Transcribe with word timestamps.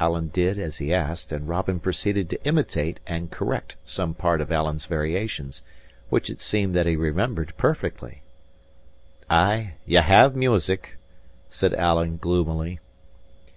Alan 0.00 0.26
did 0.32 0.58
as 0.58 0.78
he 0.78 0.92
asked; 0.92 1.30
and 1.30 1.46
Robin 1.48 1.78
proceeded 1.78 2.28
to 2.30 2.42
imitate 2.44 2.98
and 3.06 3.30
correct 3.30 3.76
some 3.84 4.12
part 4.12 4.40
of 4.40 4.50
Alan's 4.50 4.86
variations, 4.86 5.62
which 6.08 6.28
it 6.28 6.40
seemed 6.40 6.74
that 6.74 6.86
he 6.86 6.96
remembered 6.96 7.54
perfectly. 7.56 8.22
"Ay, 9.30 9.74
ye 9.86 9.98
have 10.00 10.34
music," 10.34 10.96
said 11.48 11.74
Alan, 11.74 12.16
gloomily. 12.16 12.80